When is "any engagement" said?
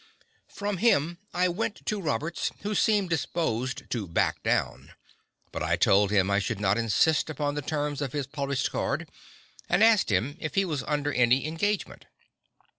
11.13-12.07